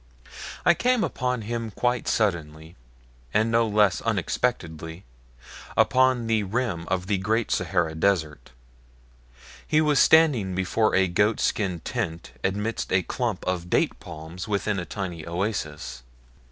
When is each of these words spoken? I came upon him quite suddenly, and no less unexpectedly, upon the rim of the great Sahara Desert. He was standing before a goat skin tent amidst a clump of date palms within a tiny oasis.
I 0.65 0.73
came 0.73 1.03
upon 1.03 1.43
him 1.43 1.69
quite 1.69 2.07
suddenly, 2.07 2.75
and 3.35 3.51
no 3.51 3.67
less 3.67 4.01
unexpectedly, 4.01 5.05
upon 5.77 6.25
the 6.25 6.41
rim 6.41 6.87
of 6.87 7.05
the 7.05 7.19
great 7.19 7.51
Sahara 7.51 7.93
Desert. 7.93 8.49
He 9.67 9.79
was 9.79 9.99
standing 9.99 10.55
before 10.55 10.95
a 10.95 11.07
goat 11.07 11.39
skin 11.39 11.81
tent 11.81 12.31
amidst 12.43 12.91
a 12.91 13.03
clump 13.03 13.45
of 13.45 13.69
date 13.69 13.99
palms 13.99 14.47
within 14.47 14.79
a 14.79 14.85
tiny 14.85 15.27
oasis. 15.27 16.01